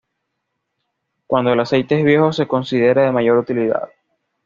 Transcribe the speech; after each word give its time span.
Cuando 1.27 1.53
el 1.53 1.59
aceite 1.59 1.99
es 1.99 2.03
viejo 2.03 2.33
se 2.33 2.47
considera 2.47 3.03
de 3.03 3.11
mayor 3.11 3.37
utilidad. 3.37 3.87